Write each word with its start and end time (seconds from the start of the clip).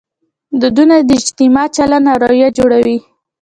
دودونه 0.61 0.95
د 1.07 1.09
اجتماع 1.19 1.67
چلند 1.75 2.05
او 2.11 2.17
رویه 2.23 2.49
جوړوي. 2.57 2.97